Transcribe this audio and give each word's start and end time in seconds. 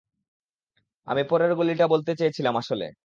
আমি 1.07 1.21
পরের 1.29 1.51
গলিটা 1.55 1.85
বলতে 1.87 2.11
চেয়েছিলাম 2.15 2.55
আসলে। 2.57 2.85